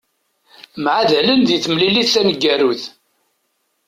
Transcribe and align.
Mεadalen 0.83 1.41
di 1.47 1.57
temlilit 1.63 2.09
taneggarut. 2.13 2.83